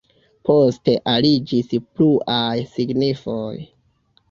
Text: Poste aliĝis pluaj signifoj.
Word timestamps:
Poste 0.47 0.95
aliĝis 1.11 1.69
pluaj 1.77 2.57
signifoj. 2.73 3.55